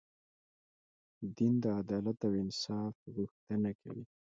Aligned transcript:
دین 1.35 1.53
د 1.63 1.65
عدالت 1.79 2.17
او 2.27 2.31
انصاف 2.43 2.95
غوښتنه 3.15 3.71
کوي. 3.81 4.03